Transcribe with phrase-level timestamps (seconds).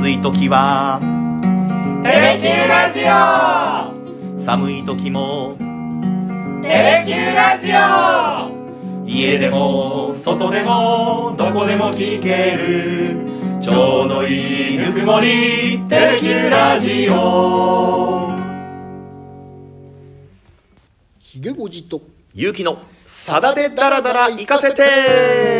[0.00, 0.98] 暑い時は
[2.02, 4.40] テレキューラジオ。
[4.42, 5.58] 寒い時も
[6.62, 9.06] テレキューラジオ。
[9.06, 13.26] 家でも外でもどこでも聞ける
[13.60, 18.30] ちょうどいいぬくもりテレキューラジオ。
[21.18, 22.00] ひげごじと
[22.34, 25.59] 勇気のさだでダラダラ行かせて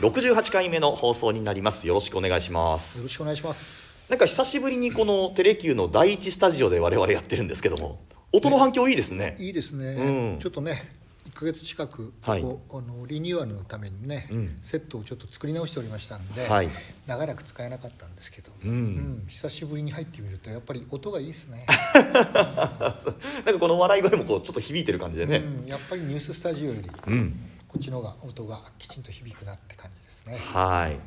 [0.00, 1.86] 68回目の放送になります。
[1.86, 2.96] よろしくお願いします。
[2.96, 3.98] よろしくお願いします。
[4.08, 8.00] なんか久しぶりにこのテレキューの第一スタジオで我々やってるんですけども
[8.32, 9.36] 音の反響いいですね。
[9.38, 10.38] いいですね、うん。
[10.38, 10.90] ちょっとね
[11.28, 12.40] 1ヶ月近く、はい。
[12.40, 14.58] こうあのリニューアルのためにね、うん。
[14.62, 16.70] セットをちょっと作り直しておりましたんで、はい。
[17.06, 19.24] 長らく使えなかったんですけど、うん。
[19.28, 25.36] 久しぶりに入ってみるとやっぱり音がいいですね、 なんかこの笑い声もこうちょっと響いてる感じでね。
[25.36, 30.36] うん、やっぱりニューススタジオより、うん、こっちの方が音がきちんと響くなって感じですね。
[30.36, 30.98] はい。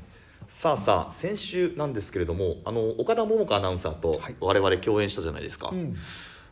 [0.47, 4.35] さあさあ先週なんですけれどもあの岡田桃佳アナウンサーとはい。
[4.39, 5.93] 我々共演したじゃないですか、うん。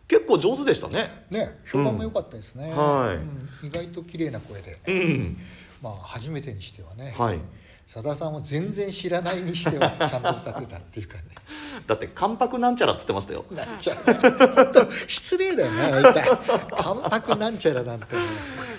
[0.10, 1.08] 結構上手でしたね。
[1.30, 2.78] ね評判も良かったですね、うん。
[2.78, 3.16] はい。
[3.16, 3.50] うん。
[3.64, 5.38] 意外と綺麗な声で、うん。
[5.82, 7.40] まあ初めてにしてはね、はい
[7.92, 11.24] さださんを全然知らないにしては ちゃんと歌ってたっていうかね。
[11.86, 13.44] だって関白なんちゃらっつってましたよ。
[13.52, 16.30] なっちゃう本当失礼だよね大体。
[16.78, 18.22] 関白なんちゃらなんてね。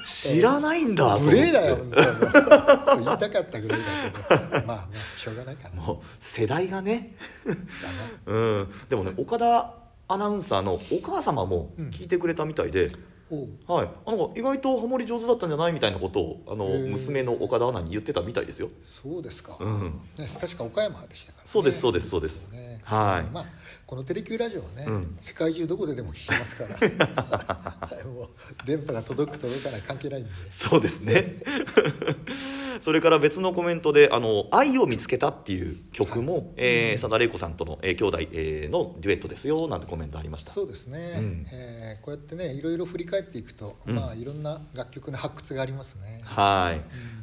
[0.02, 3.80] 知らないんだ無礼だよ本当に言いたかったぐらい
[4.30, 5.83] だけどまあまあしょうがないかな。
[5.83, 7.14] もう世代がね。
[7.44, 7.58] だね
[8.24, 8.74] うん。
[8.88, 9.74] でもね岡田
[10.08, 12.90] アナウンサーのお母様も聞いてくれたみたいで、おう
[13.66, 18.69] はい、あなんか意外とハモリ上手だったんじゃないみたいなことをあの娘の岡田アナに言ってたみたいですよ。
[18.83, 20.00] そうですか、うん。
[20.19, 22.50] ね、確か岡山でしたから、ね、そうですそうですそうです。
[22.50, 22.80] ね。
[22.84, 23.33] はい。
[23.33, 23.47] まあ
[23.86, 25.16] このテレキューラジオはね、うん。
[25.20, 26.77] 世界中どこででも聞けますから。
[26.77, 28.28] はいもう
[28.66, 30.30] 電波が届く届かない関係ないんで。
[30.50, 31.36] そうですね
[32.83, 40.50] それから別のコメントで「あの愛を見つけた」っていう曲も、えー佐田玲子さんとの、えー兄弟、えーのデュエットですよなんてコメントありました。
[40.50, 41.46] そうですね、うん。
[41.52, 43.95] えーこうやってねいろいろ振り返っていくと、うん。
[43.95, 46.20] まあいろんな楽曲の発掘がありますね。
[46.24, 46.74] は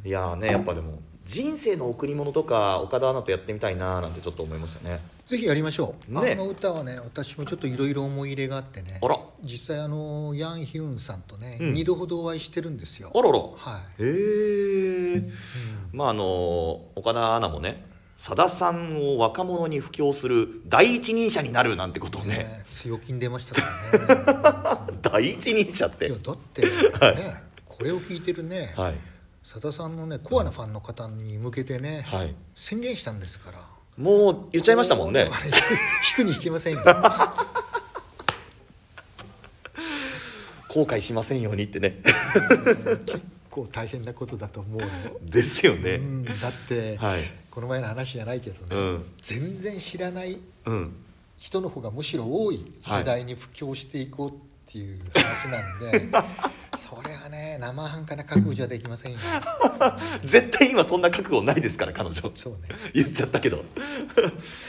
[0.05, 4.99] い、いやーねやっぱでも人生の贈り物とか岡田アナとやってみたいなーなんてちょっと思いましたね。
[5.25, 6.31] ぜひやりましょう、ね。
[6.31, 8.99] あの歌はね私もちょっといろいろ思い入れがあってね。
[8.99, 9.19] あら。
[9.43, 11.73] 実際あのヤン・ヒュンさんとね、うん。
[11.75, 13.11] 二度ほどお会いしてるんですよ。
[13.13, 13.37] あらら。
[13.37, 13.53] は
[13.99, 14.03] い。
[14.03, 15.25] へえ
[15.93, 17.85] まああのー岡田アナもね
[18.17, 22.37] さださんを若者に布教する第一人者になるなんてことをね。
[22.37, 23.61] ね強気に出ましたか
[24.63, 24.93] らね。
[25.03, 26.07] 第一人者って。
[26.07, 27.15] いやだってはい。
[27.17, 28.95] ね、これを聞いてるねはい
[29.49, 32.35] さださんのねコアなファンの方に向けてね、はい。
[32.53, 33.57] 宣言したんですから。
[33.97, 35.27] もう言っちゃいましたもんね。
[36.15, 36.81] 引くに引けませんよ。
[40.69, 41.99] 後悔しませんようにってね。
[43.07, 44.87] 結構大変なことだと思うよ、
[45.23, 45.93] ですよね。
[45.93, 46.35] うん、だっ
[46.67, 47.23] て、はい。
[47.49, 49.03] この前の話じゃないけどね、うん。
[49.19, 50.95] 全然知らないうん。
[51.39, 54.33] 人の方がむしろ多い世代に布教していこうっ
[54.71, 56.19] ていう話なんで、
[56.77, 59.19] それはね生半可な覚悟じゃできませんよ。
[60.23, 62.31] 絶対今そんな覚悟ないですから彼女。
[62.35, 62.59] そうね。
[62.93, 63.63] 言っちゃったけど。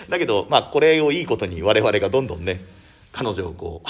[0.08, 2.60] だけどまあこれをいいことに我々がどんどんね
[3.12, 3.88] 彼女をこう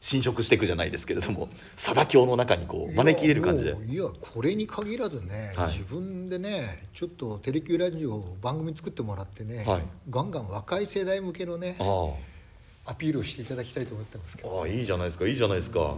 [0.00, 3.74] 侵食していくじゃないですけれども貞教の中にこう招き入れる感じで。
[3.86, 5.66] いやこれに限らずね、はい。
[5.68, 9.82] 自分でねちょっとテレキューラジオ番組作ってもらってね、はい。
[10.10, 12.10] ガンガン若い世代向けのねあ
[12.86, 14.58] アピールをしていただきたいと思ってますけど。
[14.58, 15.96] あああいいじゃないですかいいじゃないですか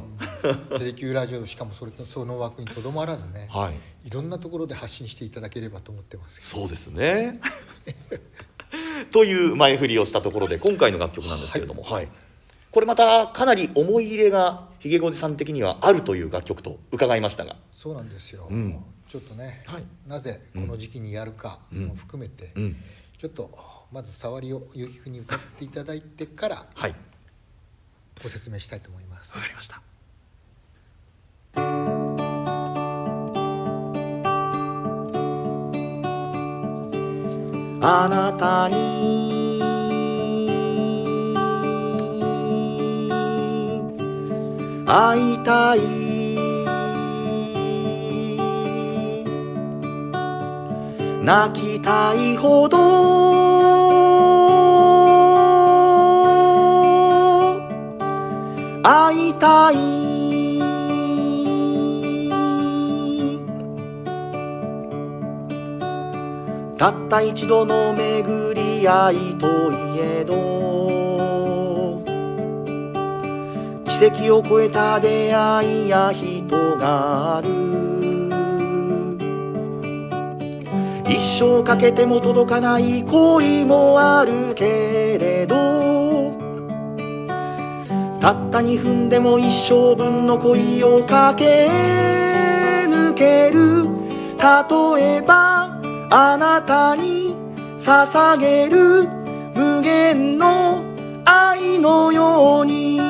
[0.55, 4.09] テレキューラジオしかもそれその枠にとどまらずね、はい。
[4.09, 6.41] いろんなところで発信していただければと思ってます。
[6.43, 7.41] そうですね。
[9.13, 12.09] という前振りをしたところで今回の楽曲なんですけれども、はい。
[12.71, 17.57] これまたかなり思い入れがひげごじさん的にはあるという楽曲と伺いましたが。
[17.71, 18.85] そうなんですよ、うん。
[19.09, 19.85] ちょっとね、はい。
[20.07, 22.77] なぜこの時期にやるかも含めて、うん。
[23.17, 23.51] ちょっと
[23.93, 26.95] まず触りをゆうきくんに歌っていただいてからはい。
[28.23, 29.37] ご説明したいと思います。
[29.37, 29.86] わかりました
[37.89, 39.61] あなたに。
[44.87, 45.81] 会いたい。
[51.25, 52.77] 泣きたいほど。
[58.83, 59.96] 会いたい。
[66.79, 72.03] たった一度の巡り合いといえど。
[73.87, 77.49] 奇跡を超えた出会いや人がある。
[81.09, 85.57] 一生かけても届かない恋もあるけれど。
[88.21, 91.71] たった2分でも一生分の恋を駆け
[92.87, 93.87] 抜ける。
[94.37, 95.56] 例えば
[96.09, 97.35] あなたに
[97.79, 99.09] 捧げる
[99.55, 100.85] 無限の
[101.25, 103.01] 愛のように。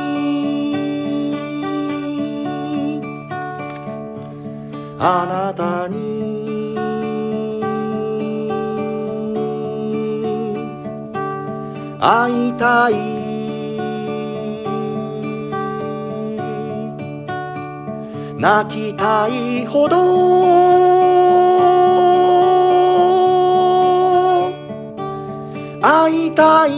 [4.99, 6.75] あなたに。
[12.01, 12.95] 会いたい。
[18.39, 21.16] 泣きたいほど。
[25.89, 26.71] 会いたい。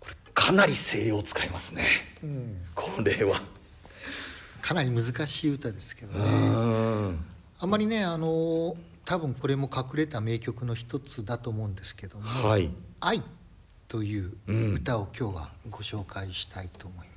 [0.00, 1.84] これかなり声量を使いますね。
[2.24, 3.40] うん、これは。
[4.60, 7.24] かなり難しい歌ですけどうねん。
[7.60, 12.48] あまりねあの多分これも隠れた名曲の一つだと思うんですけども。
[12.48, 12.68] はい
[12.98, 13.22] 「愛」
[13.86, 17.09] といううん歌を今日はご紹介したいと思います。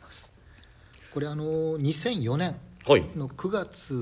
[1.13, 1.44] これあの
[1.77, 2.56] 2004年
[2.86, 3.06] はい。
[3.15, 3.94] の9月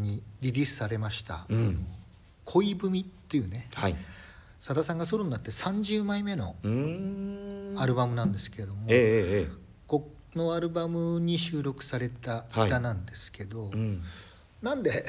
[0.00, 1.86] にリリースされましたうん
[2.44, 3.96] 「恋文」っていうねはい。
[4.60, 6.56] さださんがソロになって30枚目の
[7.76, 9.00] アルバムなんですけれども、えええ
[9.42, 9.48] ええ
[9.86, 14.02] このアルバムに収録された歌なんですけど、えうん。
[14.62, 15.04] なんで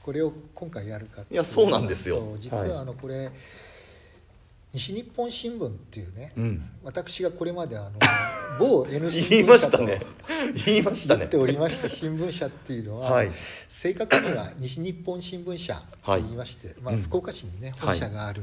[0.00, 2.36] これを今回やるかっていやそうなんですよ。
[2.38, 3.32] 実はあのこれ、
[4.74, 6.70] 西日本新聞っていうね、うん。
[6.82, 7.92] 私がこれまであの
[8.58, 9.78] 某 N 新聞社と
[10.66, 11.18] 言いましたね。
[11.20, 13.30] 言っておりました新聞社っていうのは、はい。
[13.68, 17.02] 正確には西日本新聞社と言いまして、まあ、うん。
[17.02, 17.80] 福岡市にねはい。
[17.80, 18.42] 本社がある、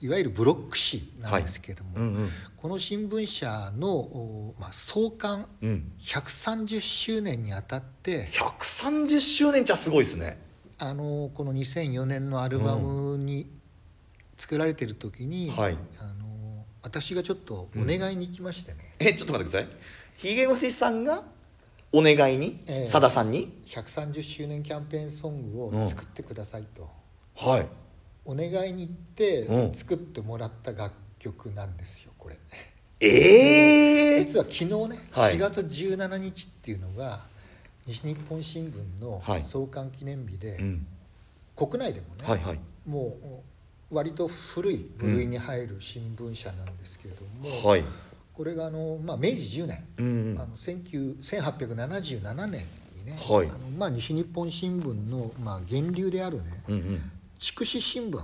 [0.00, 2.30] い、わゆるブロック紙なんですけども、うんうん。
[2.56, 5.92] この新聞社の、おまあ、創刊うん。
[6.00, 10.38] 130周年にあたって130周年じゃすごいですね。
[10.78, 13.46] あのこの2004年のアルバムに
[14.42, 15.74] 作られてる時に、はい。
[16.00, 19.68] あの私がちょっとお願いに行きましてね、えちょっと待ってください。
[20.16, 21.22] ひげおじさんが
[21.92, 22.58] お願いに？
[22.66, 22.88] ええ。
[22.90, 25.82] さださんに？130周年キャンペーンソングうん。
[25.82, 26.90] を作ってくださいと、
[27.36, 27.68] はい。
[28.24, 29.72] お願いに行ってうん。
[29.72, 32.36] 作ってもらった楽曲なんですよこれ。
[32.98, 34.74] ええ実は昨日ね、
[35.12, 35.34] はい。
[35.36, 37.20] 4月17日っていうのが
[37.86, 39.44] 西日本新聞のはい。
[39.44, 40.86] 創刊記念日で、うん。
[41.54, 42.60] 国内でもね、はいはい。
[42.86, 43.51] もう
[43.92, 47.84] 割と古い部類に入る新聞社なんですけれども、はい。
[48.32, 53.48] これがあの、まあ、明治10年、うんあの19 1877年にね、はい。
[53.48, 57.10] あのまあ、西日本新聞の、まあ、源流であるねうんうん。
[57.38, 58.18] 筑紫新聞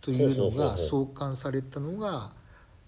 [0.00, 2.32] というのが創刊されたのが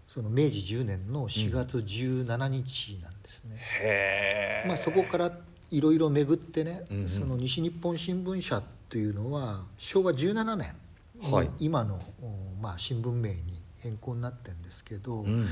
[0.08, 3.56] その明治10年の4月17日なんですね。
[3.80, 4.68] へえ。
[4.68, 5.30] まあ、そこから
[5.70, 7.08] いろいろ巡ってね、うんうん。
[7.08, 10.85] その西日本新聞社というのは昭和17年に
[11.22, 11.50] はい。
[11.58, 15.46] 今の、おまあ、新聞名に変更になってるんですけど、うん。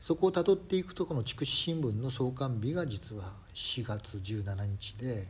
[0.00, 3.24] そこをたどっていくとこの筑紫新聞の創刊日が実は
[3.54, 5.26] 4月17日で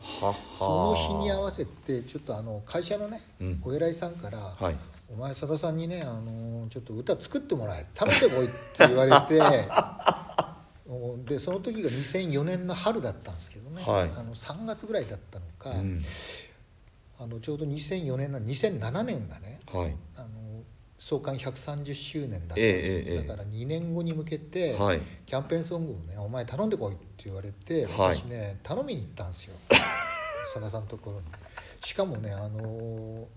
[0.53, 3.61] その日に合わせてちょっとあの会社のね、うん。
[3.65, 4.77] お偉いさんから「はい。
[5.13, 8.55] お前さださんにねあのちょっと歌作ってもらえ頼んでこい」って
[8.87, 9.41] 言われて
[10.89, 14.11] おでその時が2004年の春だったんですけどね、はい。
[14.17, 16.03] あの3月ぐらいだったのか、うん
[17.23, 19.95] あのちょうど2004年の2007年がねはい。
[20.17, 20.29] あの
[20.97, 25.01] 創刊130周年だったんですよ、だから2年後に向けて、はい。
[25.25, 28.17] キャンペーンソングをね「お前頼んでこい」って言われて、はい。
[28.17, 29.57] 私ね頼みに行ったんですよ。
[30.53, 31.27] さださんのところに。
[31.83, 33.29] しかもねあの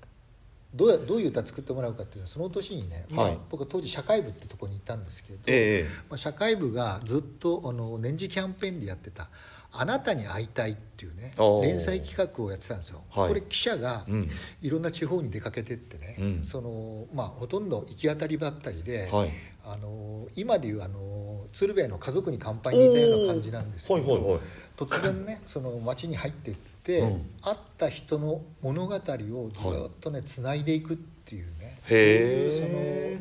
[0.75, 3.39] どうやどういう歌作ってもらうかっていうとその年にね、まあはい。
[3.49, 5.89] 僕は当時社会部ってとこにいたんですけど、ええ。
[6.09, 9.29] まあ、社会部がずっとあの年次キャンペーンでやってた
[9.75, 13.03] 「あなたに会いたい」っていうね連載企画をやってたんですよ。
[13.10, 13.27] はい。
[13.30, 14.30] これ記者がうん。
[14.62, 16.44] いろんな地方に出かけてってね、うん。
[16.44, 19.32] そのまあ、ほとんど行き当たりばったりで、はい。
[19.65, 24.42] あの今でいうあの鶴瓶の「家族に乾杯」に似たような感じなんですけど、はいはいはい。
[24.77, 27.10] 突然ね その町に入っていって、うん。
[27.42, 32.63] 会った人の物語をずっとねつないでいくっていうね、そういうそ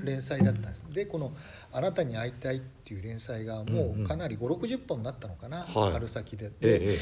[0.01, 0.83] の連載だったんです。
[0.93, 1.33] でこの
[1.73, 5.93] 「あなたに会いたい」っていう連載がもうかなり560本になったのかな、はい。
[5.93, 6.49] 春先で。
[6.49, 6.99] で、えええ。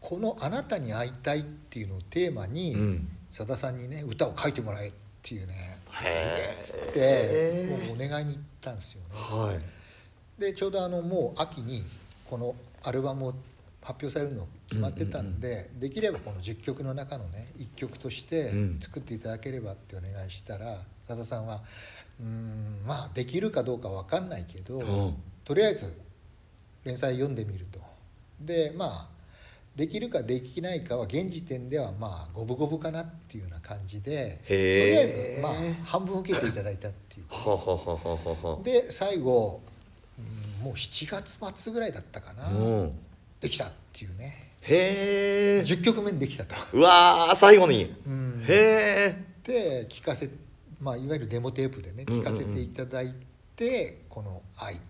[0.00, 3.08] この「あなたに会いたい」っていうのをテーマにうん。
[3.30, 6.60] さだ、さんにね歌を書いてもらえっていうねへー。
[6.60, 9.06] つってもうお願いに行ったんですよね。
[9.10, 10.40] はい。
[10.40, 11.84] でちょうどあのもう秋に
[12.28, 13.34] このアルバムを
[13.82, 18.76] 発表されるの決まってたんで、できればこの10曲の中のね1曲としてうん。
[18.78, 21.62] 作っていただければってお願いしたらさださんは
[22.20, 25.14] 「うーんまあできるかどうかわかんないけど、うん。
[25.44, 25.98] とりあえず
[26.84, 27.80] 連載読んでみると。
[28.40, 29.08] でまあ
[29.76, 35.52] できるかできないかは現時点ではまあ五分五分かなっていうような感じでとりあえずまあ
[35.84, 38.64] 半分受けていただいたっていう。
[38.64, 39.62] で最後、
[40.18, 42.92] うんもう7月末ぐらいだったかな、うん
[43.40, 44.50] できたっていうね。
[44.62, 45.60] へえ。
[45.62, 46.54] 10曲目にできたと。
[46.74, 47.96] うわー最後に。
[48.06, 48.44] うん。
[48.46, 49.24] へえ。
[49.42, 50.28] で聞かせ、
[50.80, 52.26] まあ、いわゆるデモテープでねうんうんうん。
[52.26, 53.14] 聞かせていただい
[53.56, 54.80] て、この「愛」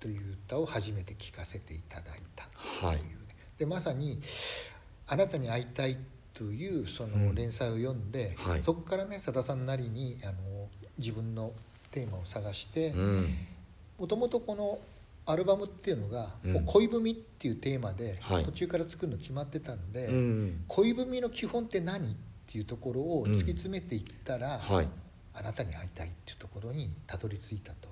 [0.00, 2.46] という歌を初めて聞かせていただいた
[2.80, 3.08] というね、
[3.58, 4.20] でまさに
[5.06, 5.98] 「あなたに会いたい」
[6.34, 8.62] というその連載を読んで、はい。
[8.62, 10.68] そこからねさださんなりにあの
[10.98, 11.52] 自分の
[11.90, 13.36] テーマを探してうん。
[13.98, 14.78] もともとこの
[15.24, 16.64] アルバムっていうのが「うん。
[16.64, 18.44] 恋文」っていうテーマではい。
[18.44, 24.88] 途中から作るの決まってたんで、うん恋文の基本って何っていうところを突き詰めていったら、はい。
[25.34, 27.88] あなたに会いたいっていうところにたどり着いたと。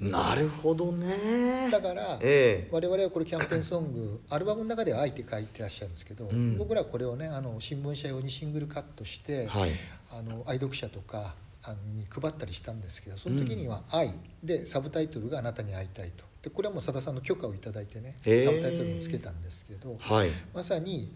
[0.00, 1.70] なるほどね。
[1.70, 2.68] だからええ。
[2.72, 6.58] 我々はこれキャンペーンソングアルバムの中では「愛」って書いてらっしゃるんですけど、うん。
[6.58, 9.70] 僕らはこれをねあの新聞社用にシングルカットして、はい。
[10.10, 20.28] あの愛読者とかあのに配ったりしたんですけどその時には「愛」でサブタイトルが「あなたに会いたいと」でこれはもうさださんの許可をいただいてねサブタイトルもつけたんですけどはい。
[20.52, 21.10] まさに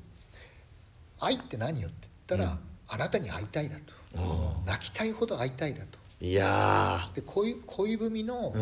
[1.20, 2.58] 「愛って何よ?」って言ったら、うん
[2.90, 3.92] あなたに会いたいだと。
[4.16, 5.98] あ泣きたいほど会いたいだと。
[6.22, 8.54] いやで恋恋文の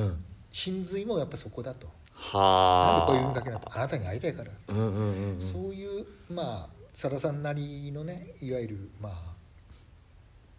[0.50, 5.40] 真髄もやっぱそこだと、はあなんで恋文かけなとあなたに会いたいからだと、うんうんうんうん。
[5.40, 9.34] そういうまあさださんなりのねいわゆるまあ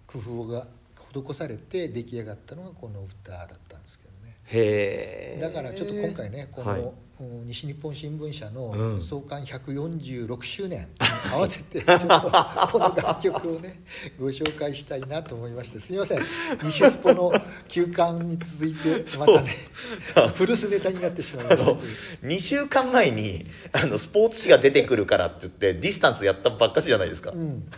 [0.07, 0.65] 工夫が
[1.13, 4.06] 施されて出来上がったのがこの歌だったんですけど。
[4.06, 4.06] ね
[4.47, 6.93] へえだからちょっと今回ねこの、
[7.45, 8.53] 西日本新聞社うん。
[8.53, 10.87] の創刊146周年に
[11.33, 12.07] 合わせてちょっと
[12.71, 13.81] この楽曲をね
[14.19, 16.25] ご紹介したいなと思いましてすみません。
[16.63, 17.33] 西スポの
[17.67, 19.53] 休刊に続いてまたね
[20.35, 21.65] 古巣ネタになってしまいました。
[21.65, 21.79] けど
[22.23, 27.31] 2週間前にあのスポーツ紙が出てくるからって言ってディスタンスやったばっかしじゃないですか。
[27.31, 27.69] うん、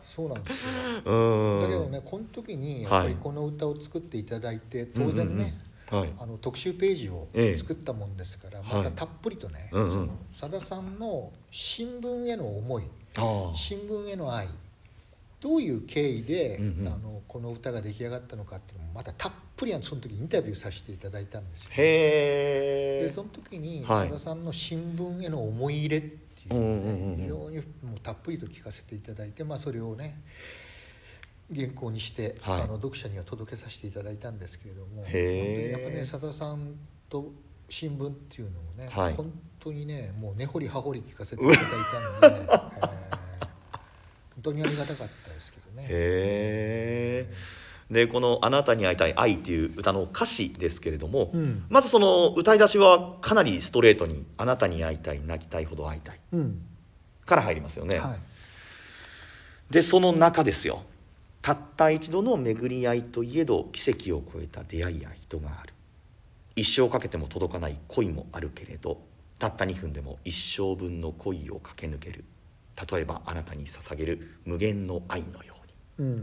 [0.00, 0.68] そうなんですよ。
[1.04, 1.60] うん。
[1.60, 5.44] だけどねこの時にやっぱりこの歌を作っていただいて当然ね、うんうん。
[5.44, 6.12] うんはい。
[6.18, 7.56] あの特集ページをええ。
[7.56, 8.68] 作ったもんですから、はい。
[8.78, 9.90] またたっぷりとね、うんうん。
[9.90, 12.84] そのさださんの新聞への思い
[13.52, 14.48] 新聞への愛
[15.40, 16.88] どういう経緯で、うんうん。
[16.88, 21.70] あのこの歌が出来上がったのかっていうのもまたたっぷりその時インタビューさせていただいたんですよ。
[21.76, 24.08] でその時にはい。
[24.08, 26.12] さださんの新聞への思い入れってい
[26.50, 27.16] うのをね、うんうんうんうん。
[27.16, 27.62] 非常にも
[27.96, 30.20] うたっぷりと聞かせていただいて、まあ、それをね
[31.54, 32.62] 原稿にして、はい。
[32.62, 36.74] あの読者には届けさせていただいたんですけれども本当にやっぱねさださん
[37.08, 37.32] と
[37.68, 39.14] 新聞っていうのをね、はい。
[39.14, 41.64] 本当にねもう根掘り葉掘り聞かせていただい
[42.20, 42.60] たので、えー
[44.42, 45.82] 本当にありがたかったですけどね。
[45.82, 47.34] へえ
[47.90, 51.66] でこの「あなたに会いたい愛」っていう歌の歌詞ですけれども、うん。
[51.68, 56.62] まずその歌い出しはかなりストレートに「あなたに会いたい泣きたいほど会いたいうん」
[57.26, 58.18] から入りますよね、はい。
[59.72, 60.84] でその中ですよ
[61.42, 65.72] たった一度の巡り合いといえど奇跡を超えた出会いや人がある。
[66.56, 69.00] 一生かけても届かない恋もあるけれど
[69.38, 72.24] たった2分でも一生分の恋を駆け抜ける。
[72.90, 75.54] 例えばあなたに捧げる無限の愛のよ
[76.00, 76.16] うんうに、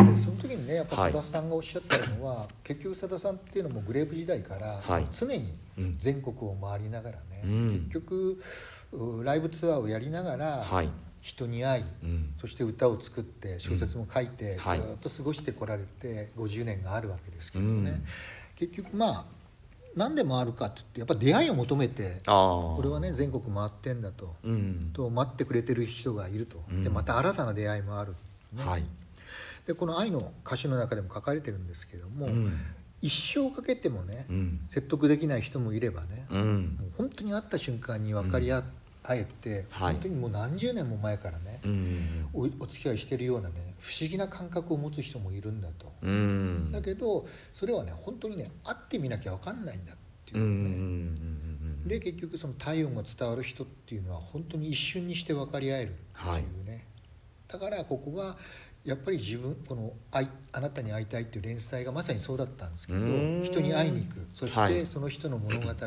[0.00, 0.14] うん。
[0.14, 5.06] でその時にねやっぱはいさんがおっしゃったのは、結局さださんっていうのもグレープ時代から、はい。
[5.10, 5.98] 常にうん。
[5.98, 7.68] 全国を回りながらね、うん。
[7.90, 8.40] 結局
[8.92, 10.88] うライブツアーをやりながら、はい
[11.22, 12.34] 人に会い、うん。
[12.40, 14.78] そして歌を作って小説も書いて、はい。
[14.80, 18.04] ずっと過ごしてこられて50年があるわけですけどね、うん。
[18.56, 19.24] 結局まあ
[19.94, 24.34] 何でもあるかって言ってやっぱ出会いを求めてこれはね全国回ってんだと。
[24.42, 24.90] うん。
[24.92, 26.82] と待ってくれてる人がいると、うん。
[26.82, 28.16] でまた新たな出会いもある、
[28.52, 28.64] ね。
[28.64, 28.84] はい、
[29.64, 32.52] でこの「愛」の歌詞の中でも書かれてるんですけども、うん。
[33.00, 34.60] 一生かけてもね、うん。
[34.70, 36.26] 説得できない人もいればね、
[36.96, 38.62] 本当に会った瞬間に分かり合,、
[39.10, 39.94] えて、はい。
[39.94, 42.28] 本当にもう何十年も前からね、うん。
[42.32, 46.70] おお付き合いしてるようなね不思議な感覚を持つ人もいるんだと、うん。
[46.70, 50.68] だけどそれはね本当にね会ってみなきゃ分かんないんだっていうね、うんう
[51.48, 55.92] んで結局その体温が伝わる人っていうのは本当に一瞬にして分かり合えるっ
[56.34, 56.86] ていうね、
[57.48, 58.36] だからここが
[58.84, 63.00] やっぱり自分この愛「あなたに会いたい」っていう連載がまさにそうだったんですけど
[63.42, 64.26] 人に会いに行く。
[64.34, 64.74] そしはい。
[64.74, 65.84] てその人の物語って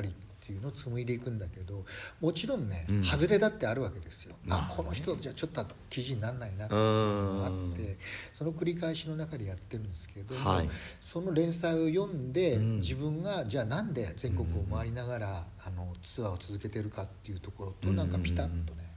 [0.52, 1.86] いうのを紡いでいくんだけど
[2.22, 3.04] もちろんね、うん。
[3.04, 4.36] 外れだってあるわけですよ。
[4.46, 7.98] まああこの人じゃちょっと記事にならないなってういうのがあんって
[8.34, 10.70] その繰り返しの中でやってるんですけども、はい。
[11.00, 12.76] その連載を読んで、うん。
[12.78, 18.92] 自分がじゃあなんで全国を回りながら、あのツアーを続けてるかっていうところとなんかピタッとね、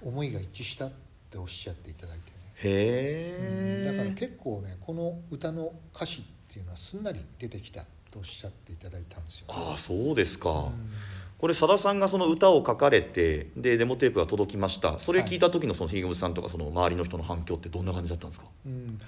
[0.00, 0.92] 思いが一致したっ
[1.30, 7.82] ておっしゃっていただいてね、へえだから結構ねこの歌の歌詞っていうのはすんなり出てきた。
[7.82, 10.92] ってとおっしゃっていただいたんですよ、ああそうですか、うん。
[11.38, 14.98] これさださんがその歌を書かれてでデモテープが届きました。
[14.98, 18.46] それ聞いた時のそのひげむさんとかその周りの人の反響ってどんな感じだったんですか？
[18.66, 18.98] うん、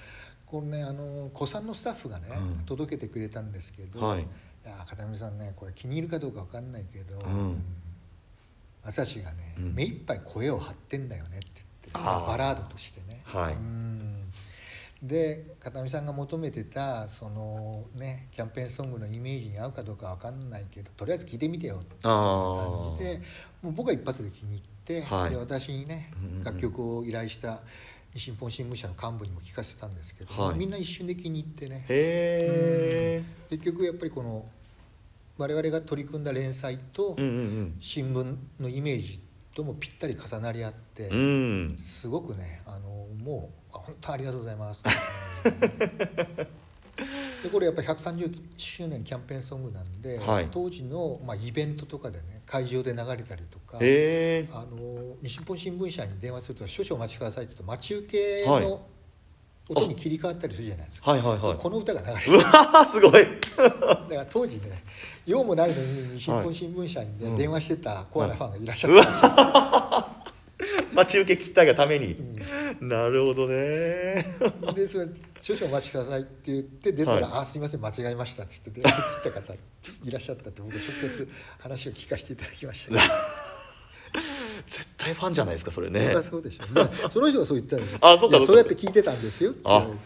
[0.46, 2.64] これねあの古参のスタッフがね、うん。
[2.64, 4.22] 届けてくれたんですけど、はい。
[4.22, 4.24] い
[4.64, 7.62] や片見さんねこれ気に入るかどうかわかんないけど、うん。
[8.82, 9.74] 朝志がね、うん。
[9.74, 12.24] 目いっぱい声を張ってんだよねって言って、あ。
[12.26, 13.20] バラードとしてね。
[13.24, 13.52] はい。
[13.52, 14.23] うん
[15.06, 23.20] で片見さんが求めてたそのねキャンペーンソングのイメージに合うかどうかわかんないけどとりあえず聞いてみてよっていう感じで
[23.62, 25.30] もう僕は一発で気に入って、はい。
[25.30, 26.44] で私にねうんうんうん。
[26.44, 27.60] 楽曲を依頼した
[28.14, 30.58] 日本新聞社の幹部にも聞かせたんですけど、はい。
[30.58, 31.84] みんな一瞬で気に入ってね。
[33.50, 34.46] 結局やっぱりこの
[35.36, 37.16] 我々が取り組んだ連載と
[37.80, 39.20] 新聞のイメージ
[39.54, 41.10] ともぴったり重なり合って、
[41.76, 42.88] すごくねあの
[43.24, 44.84] もうあ本当ありがとうございます。
[47.42, 50.48] でこれやっぱり130周年キャンペーンソングなんで、はい。
[50.50, 54.48] 当時の、まあ、イベントとかでね会場で流れたりとかへえ。
[54.52, 58.64] あの日本新聞社に電話すると「少々お待ちください」って言うと待ち受けはい。
[58.64, 58.86] の
[59.66, 61.52] 音に切り替わったりするじゃないですか、はいはいはい。
[61.54, 63.12] でこの歌が流れてうわーすごい。
[63.56, 64.84] だから当時ね
[65.26, 67.36] 用もないのに日本新聞社にね、うん。
[67.36, 70.13] 電話してたコアなファンがいらっしゃったらしいですよ、
[70.94, 72.16] 待ち受け切ったがために、
[72.80, 74.24] なるほどね。
[74.74, 75.08] でそれ
[75.42, 77.40] 「少々お待ちください」って言って出たら「はい。
[77.42, 78.90] あすいません間違えました」っつって電話
[79.22, 79.58] 切った方い
[80.10, 82.92] らっしゃったって僕直接話を聞かせていただきました。
[82.92, 83.00] け ど
[84.66, 86.04] 絶対ファンじゃないですかそれね。
[86.04, 86.90] そりゃそうでしょうね。
[87.12, 87.98] その人がそう言ったんですよ。
[88.06, 89.98] あそうかそうやって聞いてたんですよって言われてね。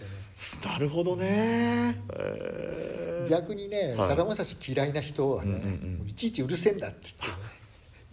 [0.64, 2.00] なるほどね。
[2.20, 3.28] へー。
[3.28, 4.08] 逆にねはい。
[4.08, 6.08] さだまさし嫌いな人はね、うんうんうん。
[6.08, 7.32] いちいちうるせえんだっつってね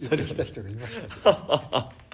[0.00, 2.05] 言ってきた人がいましたけど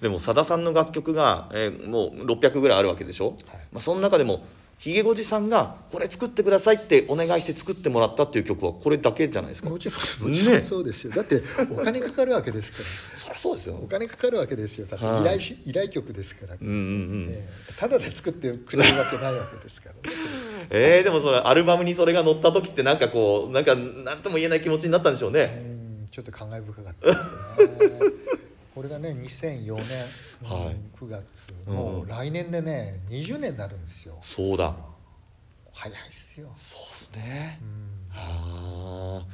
[0.00, 3.36] でもさださんの楽曲が、えーもう600ぐらいあるわけでしょ、はい。
[3.72, 4.44] まあ、その中でも
[4.78, 9.70] ひげごじさんがこれ作ってくださいってお願いして作ってもらったっていう曲はこれだけじゃないですか？
[9.70, 10.58] もちろんもちろね。
[10.58, 12.84] んそうですよ、だってお金かかるわけですから。
[13.18, 13.80] そりゃそうですよ。
[13.82, 14.86] お金かかるわけですよ。
[14.98, 15.20] はい。
[15.22, 17.72] 依頼し依頼曲ですから、うんうんうん、ええ。
[17.78, 19.94] ただで作ってくれるわけないわけですから。
[20.10, 20.16] ね
[20.68, 25.64] えー、でもそれアルバムにそれが載った時ってなんかこうなんか何とも言えない気持ちになったんでしょうね。
[25.64, 26.06] うん。
[26.10, 28.05] ちょっと感慨深かったですね
[28.76, 30.02] これがね2004年、
[30.42, 30.74] はい。
[30.74, 34.18] うん9月もう来年でね20年になるんですよ。
[34.20, 34.76] そうだ。
[35.72, 37.58] 早いっすよ、そうですね。
[37.62, 37.98] うん。
[38.12, 39.26] あ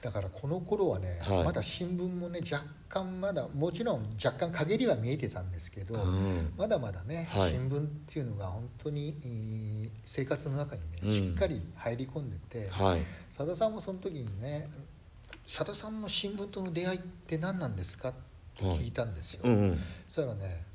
[0.00, 1.44] だからこの頃はね、はい。
[1.44, 6.52] まだ新聞もね若干まだもちろん若干陰りは見えてたんですけど、あうん。
[6.56, 7.52] まだまだね、はい。
[7.52, 11.08] 新聞っていうのが本当にえー生活の中にね、うん。
[11.08, 13.02] しっかり入り込んでてはい。
[13.30, 14.68] さださんもその時にね
[15.46, 19.40] 「さださんの新聞との出会いって何なんですか?」って聞いたんですよ。
[19.44, 19.78] うんうん。
[20.08, 20.66] そしたらね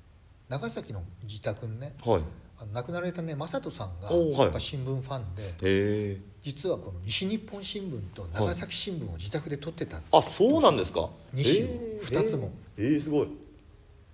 [0.49, 2.21] 長崎の自宅にねはい。
[2.59, 11.07] あの亡くなられたね正人さんがやっぱ新聞ファンで、へえ実はこの西日本新聞と長崎新聞を自宅で撮ってた、あそうなんですか？
[11.33, 12.03] 西をえー。
[12.03, 12.49] 二つも。
[12.77, 13.27] えー、えーすごい。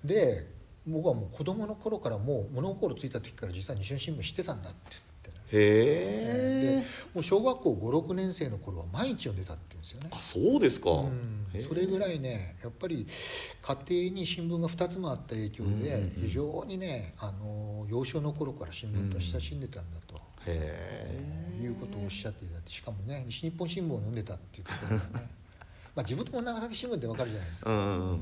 [0.03, 0.45] で
[0.85, 4.97] 僕はもう子供の頃からもう物心ついた時から実は西日本新聞知ってたんだって
[5.53, 10.09] へえでもう小学校56年生の頃は毎日読んでたって言うんですよね。
[10.11, 11.61] あそうですか、うん。
[11.61, 13.07] それぐらいねやっぱり
[13.61, 13.77] 家
[14.09, 25.09] 庭に新聞が2つもあった影響でん非常にねあの幼少の頃から新聞と親しんでたんだと、いうことをおっしゃっていただいてしかもね西日本新聞を読んでたっていうところがね
[25.95, 28.17] まあ自分とも長崎新聞ってわかるじゃないですか、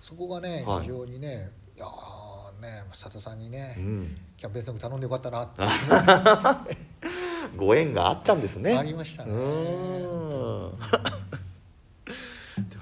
[0.00, 0.80] そこがねはい。
[0.80, 2.21] 非常にね、い、やー
[2.62, 4.16] ね佐田さんにね、うん。
[4.36, 5.48] キャンペーンソング頼んでよかったなっ
[6.64, 6.78] て。
[7.56, 8.78] ご縁があったんですね。
[8.78, 9.32] ありましたね。
[9.32, 9.42] では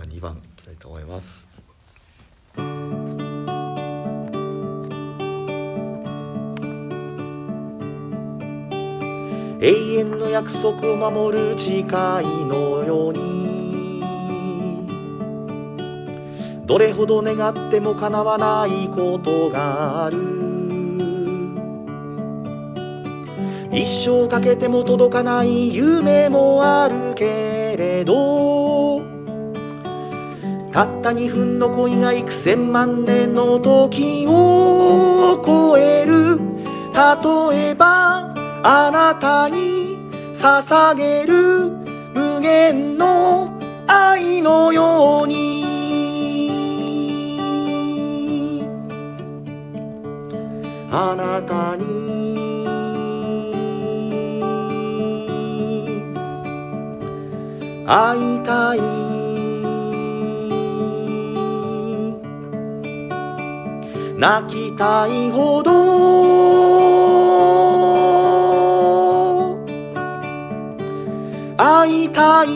[0.05, 1.49] 2番いきたいと思います。
[9.63, 13.40] 永遠の約束を守る誓いのように
[16.71, 20.19] どれほど願っても叶わないことがある。
[23.73, 29.03] 一生かけても届かない夢もあるけれど
[30.73, 36.39] たった2分の恋が幾千万年の時を超える。
[36.95, 39.99] 例えばあなたに
[40.35, 41.71] 捧げる
[42.15, 45.50] 無限の愛のように。
[50.93, 51.85] あなたに。
[57.87, 58.81] 会いたい。
[64.19, 65.71] 泣きたいほど。
[71.57, 72.49] 会いたい。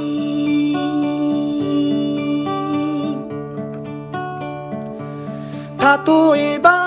[6.34, 6.83] 例えば。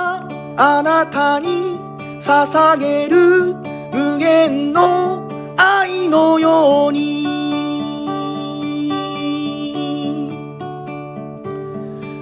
[0.60, 1.78] あなたに
[2.20, 3.54] 捧げる
[3.93, 7.28] 無限の愛のように。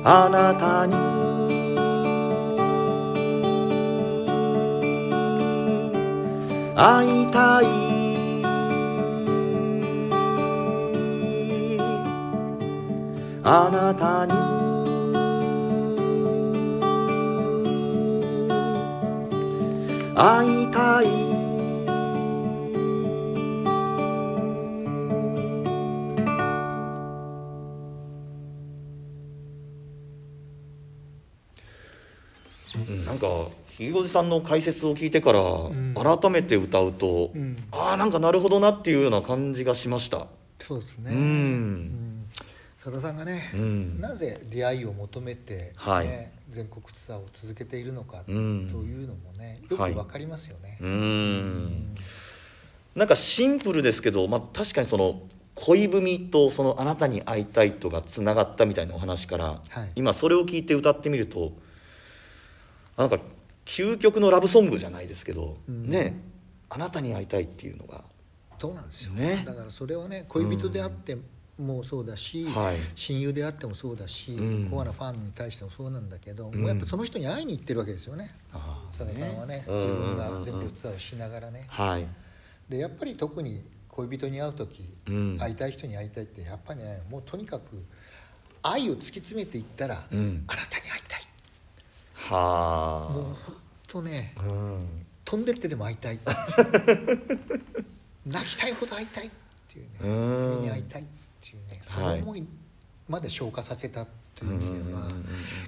[0.03, 0.93] あなたに。
[6.75, 7.65] 会いたい。
[13.45, 14.54] あなたに。
[20.15, 21.05] 会いたい。
[21.05, 21.09] う
[32.91, 33.27] んなんか
[33.69, 35.93] ひげごじさんの解説を聞いてからん。
[35.95, 37.57] 改めて歌うと、うん。
[37.71, 40.27] ああなんかなるほどなっていうような感じがしました。
[40.59, 42.14] そうですね、うん
[42.85, 43.99] うん佐田さんがね、うん。
[43.99, 46.31] なぜ出会いを求めて、ねはい。
[46.49, 48.67] 全国ツアーを続けているのかとうん。
[48.67, 50.77] いうのもねよくはいわかりますよね。
[50.79, 51.95] うーん。
[52.95, 55.21] なんかシンプルですけど、まあ、確かにその
[55.55, 59.91] 恋文とそのあなたに会いたいとがつながったみたいなお話から、はい。
[59.95, 61.53] 今それを聞いて歌ってみると
[62.97, 63.19] あなんか
[63.65, 65.89] 究極のラブソングじゃないですけど、うん。
[65.89, 66.21] ね
[66.69, 68.03] あなたに会いたいっていうのが。
[68.57, 69.43] そうなんですよ、ね。
[69.45, 71.17] だからそれはね恋人であって
[71.57, 72.77] もそうだし、はい。
[72.95, 74.69] 親友であってもそうだし、うん。
[74.69, 76.59] コアなファンに対してもそうなんだけど、うん。
[76.59, 78.29] もうやっぱその人に会いに行ってるわけですよね。
[78.91, 81.65] 佐田さんはねうん自分が全国ツアーをしながらね。
[81.69, 82.07] はい。
[82.69, 85.37] でやっぱり特に恋人に会う時、うん。
[85.37, 87.83] 会いたい人に会いたいってやっぱりねもうとにかく
[88.61, 90.43] 愛を突き詰めていったら、うん。
[90.47, 91.21] あなたに会いたい。
[92.15, 93.35] はもう本
[93.87, 94.87] 当ねあうん。
[95.23, 96.19] 飛んでってでも会いたい。
[98.25, 99.31] 泣きたいほど会いたいっ
[99.69, 99.89] ていうね。
[100.01, 100.53] うん。
[100.55, 102.45] 君に会いたいっていうねその思い
[103.07, 104.05] まで消化させた
[104.35, 105.07] という意味では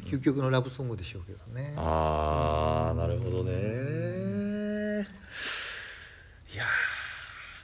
[0.06, 1.74] 究極のラブソングでしょうけどね。
[1.78, 5.06] ああなるほどね。
[6.54, 6.66] いや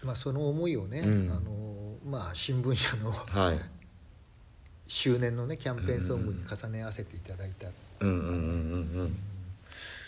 [0.04, 1.32] まあその思いをね、うん。
[1.32, 3.60] あのまあ新聞社のーはい。
[4.88, 7.70] 周年のねキャンペーンソングに重ね合わせていただいた、
[8.02, 9.16] うんうんうんうんうん。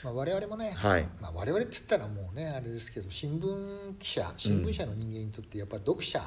[0.04, 1.08] まあ、我々もね、はい。
[1.20, 6.22] まあ、我々って言ったらもうねあれですけど新聞記者新聞社の人間にとってやっぱ読者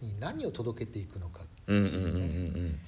[0.00, 2.78] に何を届けていくのかってうんいううんね、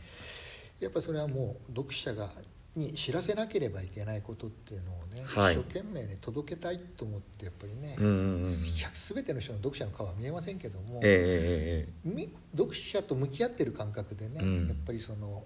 [0.80, 2.28] やっぱそれはもう読者が
[2.74, 5.54] に知らせなければいけないことっていうのをね、はい。
[5.54, 8.48] 一生懸命ね届けたいと思ってやっぱりね、うんうんうんうん。
[8.48, 11.02] 全ての人の読者の顔は見えませんけども、
[12.56, 14.68] 読者と向き合ってる感覚でね、うん。
[14.68, 15.44] やっぱりその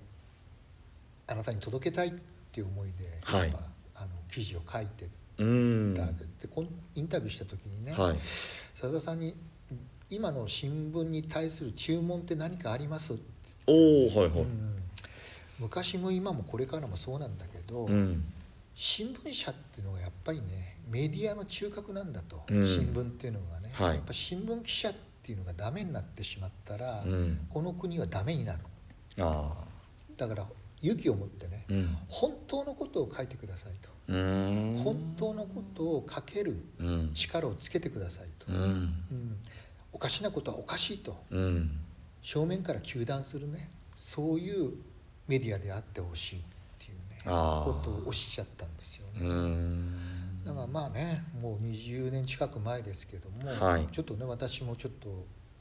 [1.26, 2.12] あなたに届けたいっ
[2.52, 3.40] ていう思いで、はい。
[3.40, 3.58] やっぱ
[3.96, 5.94] あの記事を書いてえうん。
[5.96, 6.12] た、で
[6.94, 8.16] インタビューした時にね、はい。
[8.16, 9.36] 佐田さんに
[10.08, 13.14] 「今の新聞に対する注文って何かあります?」
[13.66, 14.40] おおはいはい。
[14.42, 14.82] うん。
[15.58, 18.24] 昔も今もこれからもそうなんだけど、うん。
[18.74, 22.66] 新聞社っていうのはやっぱりねメディアの中核なんだと、うん。
[22.66, 23.96] 新聞っていうのがね、はい。
[23.96, 27.46] やっぱ新聞記者っていうのがダメになってしまったら、うん。
[27.48, 28.60] この国はダメになる。
[29.18, 29.64] あ
[30.16, 30.46] だから
[30.82, 31.66] 勇気を持ってね、
[32.06, 37.10] 本当のことを書いてくださいと、本当のことを書けるうん。
[37.14, 38.62] 力をつけてくださいと、うん。
[38.62, 39.42] うん
[39.96, 41.16] おかしなことはおかしいと。
[41.30, 41.70] うん。
[42.20, 43.70] 正面から糾弾するね。
[43.94, 44.74] そういう
[45.26, 46.42] メディアであってほしいっ
[46.78, 47.22] ていうね。
[47.24, 49.26] ことをおっしゃったんですようね。
[49.26, 50.44] ん。
[50.44, 53.86] だからまあねもう20年近く前ですけども、はい。
[53.90, 55.08] ちょっとね私もちょっと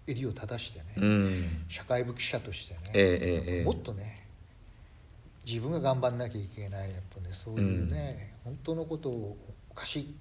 [0.06, 1.64] 襟を正してね、うん。
[1.70, 4.28] 社会部記者としてね、ええもっとね
[5.46, 9.38] 自分が頑張んなきゃいけないやっぱねそういうね、本当のことを
[9.70, 10.16] おかしい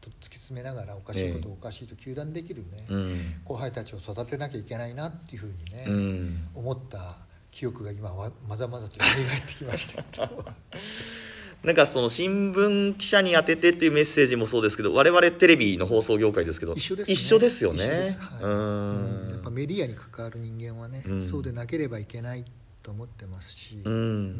[0.00, 3.40] と突き詰めながらおかしいことをおかしいと糾弾できるね、うん。
[3.44, 6.48] 後輩たちを育てなきゃいけないなっていうふうにね、うん。
[6.54, 7.16] 思った
[7.50, 10.30] 記憶が今はまざまざと蘇ってきました
[11.64, 17.14] なんかその新聞記者に当ててっていうメッセージもそうですけど我々テレビの放送業界ですけど一緒ですね。
[17.14, 18.16] 一緒ですよね。
[18.18, 19.32] はい。
[19.32, 21.22] やっぱメディアに関わる人間はね、うん。
[21.22, 22.44] そうでなければいけない
[22.82, 24.26] と思ってますし、ううんん。
[24.28, 24.36] やっ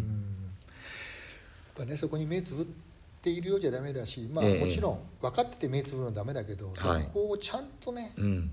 [1.74, 2.87] ぱね、そこに目つぶって
[3.26, 4.64] いるようじゃダメだし、まあ、ええ。
[4.64, 7.02] もちろん分かってて目つぶるのはダメだけど、はい。
[7.04, 8.50] そこをちゃんとねうん。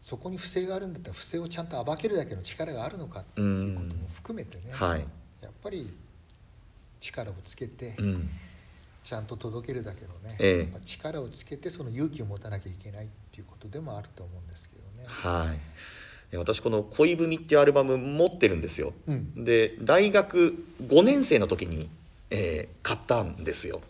[0.00, 5.00] そこに不正があるんだったら不正をちゃんと暴けるだけの力があるのかっていうことも含めてね、はい。
[5.40, 5.96] やっぱり
[7.00, 8.28] 力をつけて、うん。
[9.04, 10.58] ちゃんと届けるだけのね、ええ。
[10.58, 15.06] やっぱ力をつけてその勇気を持たなきゃいけないっていうことでもあると思うんですけどね。
[15.06, 16.36] はい。
[16.36, 18.94] 私この「恋文」っていうアルバム持ってるんですよ。
[19.06, 21.90] うん、で大学5年生の時に、
[22.32, 23.80] えー買ったんですよ。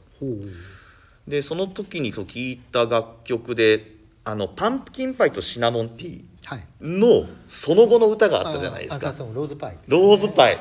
[1.27, 9.09] でその時に聴いた楽曲であのパンプキンパイとシナモンティーのその後の歌があったじゃないですか。
[9.09, 10.59] あそうそうローズパイね、ローズパイ。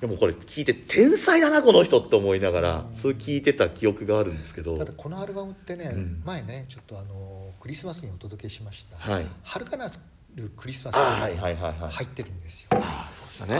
[0.00, 4.76] でもこれ聞いて天才だなこの人って思いながらそれ聞いてた記憶があるんですけど。
[4.76, 6.22] ただこのアルバムってね、うん。
[6.24, 9.26] 前ねちょっとあのクリスマスにお届けしました「はい。
[9.44, 9.88] 遥かな
[10.34, 12.68] るクリスマス」入ってるんですよ。
[12.72, 13.10] あ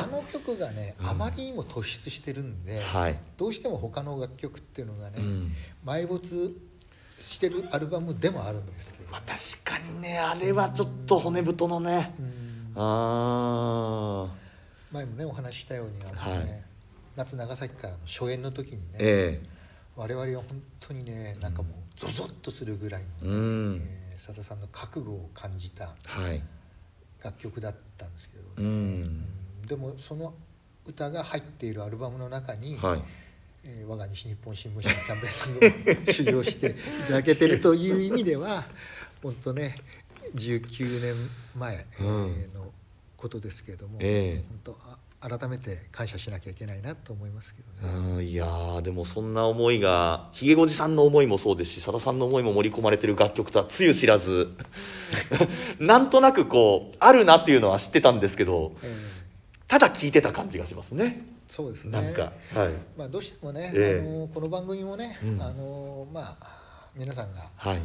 [0.06, 3.18] の曲がね、あまりにも突出してるんで、はい。
[3.36, 5.52] どうしても他の楽曲っていうのがね、うん。
[5.84, 6.56] 埋没
[7.18, 12.14] してるアルバムでもあるんですけど、まあ確かにねあれはちょっと骨太のね。
[12.18, 12.72] うん。
[12.76, 14.34] ああ
[14.92, 16.64] 前もねお話ししたようにあの、ねはい。
[17.16, 19.42] 夏長崎からの初演の時にね、え
[19.96, 23.82] 我々は本当にねなんかもうゾゾッとするぐらいえの、うん。
[23.82, 26.40] えーさださんの覚悟を感じたはい
[27.24, 29.02] 楽曲だったんですけど、ううん。
[29.02, 29.26] ん
[29.66, 30.34] でもその
[30.86, 33.02] 歌が入っているアルバムの中に、はい。
[33.66, 36.74] えー我が西日本新聞社のキャンペーンさんを修行してい
[37.06, 38.66] ただけてるという意味では
[39.22, 39.74] 本当ね
[40.34, 41.86] 19年前、
[42.54, 42.72] の
[43.16, 44.44] ことですけれども、ええ。
[44.48, 47.94] 本当あ改めて感謝しなきゃいけないなと思いますけどね。
[48.16, 54.54] うんいやーでもそんな思いがひげごじさんの思いもそうですしさださんの思いも盛り込まれてる楽曲とはつゆ知らず
[55.80, 59.14] なんとなくこうあるなっていうのは知ってたんですけどえー
[59.66, 61.26] ただ聞いてた感じがしますね。
[61.48, 61.92] そうですね。
[62.00, 62.72] なんかはい。
[62.98, 64.00] まあ、どうしてもね、ええ。
[64.00, 65.42] あのこの番組もね、うん。
[65.42, 66.36] あのまあ
[66.94, 67.80] 皆さんがはい。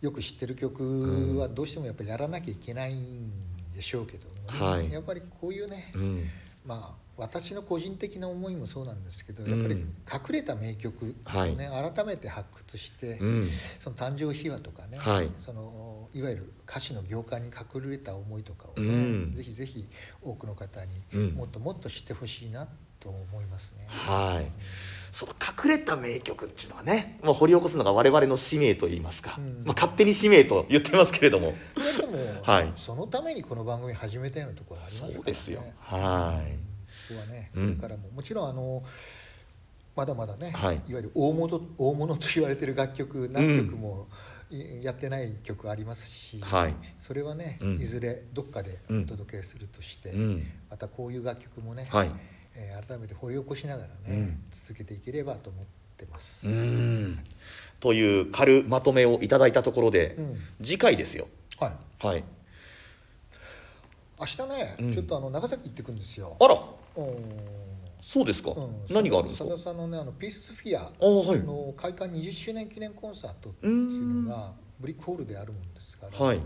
[0.00, 3.30] よく知ってる曲はどうしてもやっぱりやらなきゃいけないん
[3.72, 4.92] でしょうけども、はい。
[4.92, 6.28] やっぱりこういうね、うん。
[6.64, 13.48] まあ私の個人的な思いもそうなんですけどやっぱりうん隠れた名曲をね、改めて発掘して、うん。
[13.78, 15.30] その誕生秘話とかね、はい。
[15.38, 19.32] そのいわゆる歌詞の行間に隠れた思いとかをね、うん。
[19.32, 19.88] ぜひぜひ
[20.22, 21.26] 多くの方うん。
[21.26, 22.66] にもっともっと知ってほしいな
[23.02, 23.84] と思いますね。
[23.88, 24.46] はい。
[25.12, 29.62] その隠れた名曲っていうのはね、まあ、掘り起こすのが我々の使命といいますか、うん。
[29.64, 31.44] まあ、勝手に使命と言ってますけれども。
[31.46, 32.72] でも、 はい。
[32.76, 35.14] そそのためにこの番組始めたようなところありますからね。
[35.14, 35.60] そうですよ。
[35.80, 36.72] はい。
[37.08, 37.76] そこはね、うん。
[37.76, 38.08] これからも。
[38.10, 38.82] もちろんあの
[39.94, 40.76] まだまだね、はい。
[40.76, 44.08] い、わゆる大物大物と言われてる楽曲何曲も
[44.50, 46.74] いやってない曲ありますし、はい。
[46.96, 47.74] それはね、うん。
[47.74, 50.50] いずれどっかでお届けするとして、うん。
[50.70, 52.10] またこういう楽曲もね、はい
[52.54, 54.42] えー改めて掘り起こしながらね、うん。
[54.50, 56.48] 続けていければと思ってます。
[56.48, 57.24] うん。
[57.80, 60.40] という軽まとめをいただいたところで、うん。
[60.62, 61.28] 次回ですよ。
[61.58, 61.68] は
[62.02, 62.06] い。
[62.06, 62.24] はい。
[64.18, 64.92] 明日ね、うん。
[64.92, 66.36] ちょっとあの長崎行ってくんですよ。
[66.40, 66.54] あら。
[66.54, 67.62] うん。
[68.02, 68.84] そうですか、うん。
[68.94, 76.40] 何があるんですさかださんのねあのピースフィアの開館20周年記念コンサートっていうのがブリックホールであるもんですから、はい。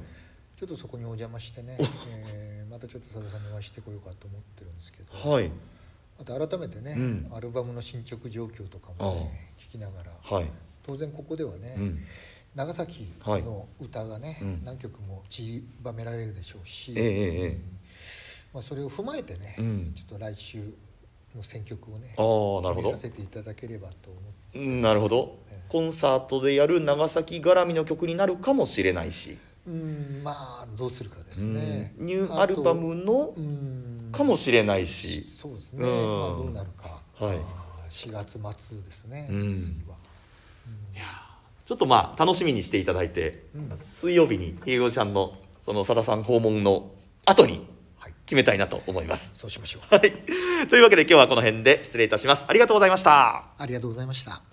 [0.54, 1.76] ちょっとそこにお邪魔してね、
[2.08, 5.50] えーまたちょっとさださんにお会いしてこようかと思ってるんですけど、はい
[6.18, 7.30] また改めてね、うん。
[7.34, 10.50] アルバムの進捗状況とかもね聞きながらはい。
[10.82, 11.98] 当然ここではね、うん。
[12.54, 14.64] 長崎の歌がね、うん。
[14.64, 17.58] 何曲も散りばめられるでしょうし、ええええええ。
[18.54, 19.92] まあ、それを踏まえてね、うん。
[19.94, 20.72] ちょっと来週
[21.36, 22.74] の選曲をねああなるほど。
[22.74, 25.38] 決めさせていただければと思ってうんなるほど。
[25.50, 25.62] ええ。
[25.68, 32.06] コンサートでやる長崎絡みの曲になるかもしれないし、うんまあどうするかですね、うん。
[32.06, 33.75] ニューアルバムのうん
[34.16, 36.20] かもしれないし、そうですね、うん。
[36.20, 37.36] まあどうなるか、はい。
[37.36, 39.60] あー4月末ですね、うん。
[39.60, 39.96] 次は、
[40.94, 43.78] いやーちょっとまあ楽しみにしていただいて、うん。
[44.00, 46.90] 水曜日にひげごちゃんのそのさださん訪問の
[47.24, 48.14] 後にはい。
[48.24, 49.32] 決めたいなと思います。
[49.34, 49.94] そうしましょう。
[49.94, 50.12] はい、
[50.68, 52.44] というわけで今日はこの辺で失礼いたします。
[52.48, 53.44] ありがとうございました。
[53.58, 54.45] ありがとうございました